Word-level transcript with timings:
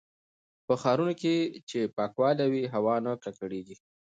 په 0.65 0.73
ښارونو 0.81 1.13
کې 1.21 1.33
چې 1.69 1.79
پاکوالی 1.97 2.47
وي، 2.49 2.63
هوا 2.73 2.95
نه 3.05 3.11
ککړېږي. 3.23 3.75